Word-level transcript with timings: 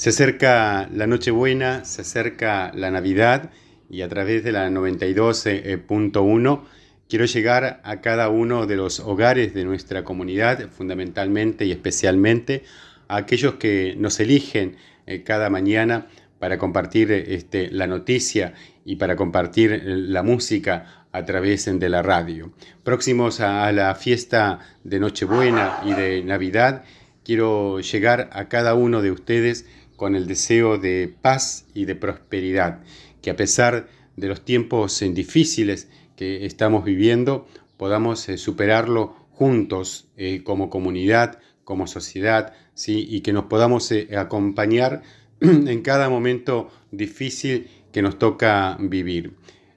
Se 0.00 0.08
acerca 0.08 0.88
la 0.94 1.06
Nochebuena, 1.06 1.84
se 1.84 2.00
acerca 2.00 2.72
la 2.74 2.90
Navidad 2.90 3.50
y 3.90 4.00
a 4.00 4.08
través 4.08 4.42
de 4.42 4.50
la 4.50 4.70
92.1 4.70 6.62
quiero 7.06 7.26
llegar 7.26 7.82
a 7.84 8.00
cada 8.00 8.30
uno 8.30 8.66
de 8.66 8.76
los 8.76 9.00
hogares 9.00 9.52
de 9.52 9.66
nuestra 9.66 10.02
comunidad, 10.02 10.70
fundamentalmente 10.70 11.66
y 11.66 11.72
especialmente 11.72 12.64
a 13.08 13.16
aquellos 13.16 13.56
que 13.56 13.94
nos 13.98 14.18
eligen 14.20 14.76
eh, 15.06 15.22
cada 15.22 15.50
mañana 15.50 16.06
para 16.38 16.56
compartir 16.56 17.12
este, 17.12 17.70
la 17.70 17.86
noticia 17.86 18.54
y 18.86 18.96
para 18.96 19.16
compartir 19.16 19.82
la 19.84 20.22
música 20.22 21.04
a 21.12 21.26
través 21.26 21.66
de 21.78 21.88
la 21.90 22.00
radio. 22.00 22.54
Próximos 22.84 23.40
a 23.40 23.70
la 23.70 23.94
fiesta 23.94 24.60
de 24.82 24.98
Nochebuena 24.98 25.80
y 25.84 25.92
de 25.92 26.22
Navidad, 26.22 26.84
quiero 27.22 27.80
llegar 27.80 28.30
a 28.32 28.48
cada 28.48 28.74
uno 28.74 29.02
de 29.02 29.10
ustedes 29.10 29.66
con 30.00 30.16
el 30.16 30.26
deseo 30.26 30.78
de 30.78 31.14
paz 31.20 31.66
y 31.74 31.84
de 31.84 31.94
prosperidad, 31.94 32.80
que 33.20 33.28
a 33.28 33.36
pesar 33.36 33.86
de 34.16 34.28
los 34.28 34.46
tiempos 34.46 35.04
difíciles 35.12 35.90
que 36.16 36.46
estamos 36.46 36.86
viviendo, 36.86 37.46
podamos 37.76 38.26
eh, 38.30 38.38
superarlo 38.38 39.14
juntos 39.32 40.08
eh, 40.16 40.42
como 40.42 40.70
comunidad, 40.70 41.38
como 41.64 41.86
sociedad, 41.86 42.54
¿sí? 42.72 43.06
y 43.10 43.20
que 43.20 43.34
nos 43.34 43.44
podamos 43.44 43.92
eh, 43.92 44.08
acompañar 44.16 45.02
en 45.40 45.82
cada 45.82 46.08
momento 46.08 46.70
difícil 46.90 47.68
que 47.92 48.00
nos 48.00 48.18
toca 48.18 48.78
vivir. 48.80 49.34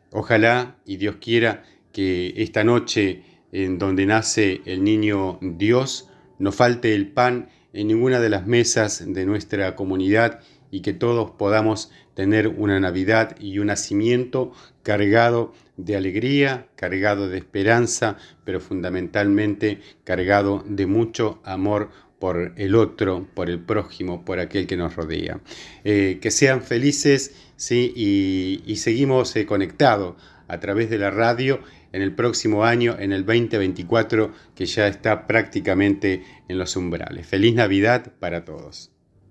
Ojalá 0.10 0.78
y 0.86 0.96
Dios 0.96 1.18
quiera 1.20 1.66
que 1.92 2.34
esta 2.38 2.64
noche 2.64 3.24
en 3.52 3.78
donde 3.78 4.06
nace 4.06 4.62
el 4.64 4.86
niño 4.86 5.38
Dios, 5.42 6.08
no 6.40 6.54
falte 6.54 6.96
el 6.96 7.12
pan 7.12 7.50
en 7.74 7.88
ninguna 7.88 8.20
de 8.20 8.30
las 8.30 8.48
mesas 8.48 9.04
de 9.06 9.26
nuestra 9.26 9.76
comunidad 9.76 10.40
y 10.72 10.82
que 10.82 10.94
todos 10.94 11.32
podamos 11.32 11.92
tener 12.14 12.48
una 12.48 12.80
Navidad 12.80 13.36
y 13.40 13.60
un 13.60 13.68
nacimiento 13.68 14.54
cargado 14.84 15.54
de 15.78 15.96
alegría, 15.96 16.68
cargado 16.76 17.30
de 17.30 17.38
esperanza, 17.38 18.18
pero 18.44 18.60
fundamentalmente 18.60 19.82
cargado 20.04 20.64
de 20.68 20.86
mucho 20.86 21.42
amor 21.44 21.90
por 22.20 22.54
el 22.56 22.76
otro, 22.76 23.28
por 23.34 23.50
el 23.50 23.60
prójimo, 23.60 24.24
por 24.24 24.40
aquel 24.40 24.66
que 24.66 24.78
nos 24.78 24.96
rodea. 24.96 25.42
Eh, 25.84 26.20
que 26.22 26.32
sean 26.32 26.62
felices 26.62 27.36
¿sí? 27.58 27.92
y, 28.66 28.76
seguimos 28.78 29.36
eh, 29.36 29.46
conectados 29.46 30.16
a 30.54 30.60
través 30.60 30.90
de 30.90 30.98
la 30.98 31.12
radio 31.12 31.60
en 31.92 32.02
el 32.02 32.14
próximo 32.14 32.64
año, 32.64 32.96
en 33.00 33.12
el 33.12 33.26
2024, 33.26 34.32
que 34.56 34.66
ya 34.66 34.88
está 34.88 35.28
prácticamente 35.28 36.24
en 36.48 36.58
los 36.58 36.76
umbrales. 36.76 37.28
Feliz 37.28 37.54
Navidad 37.56 38.14
para 38.20 38.46
todos. 38.46 38.93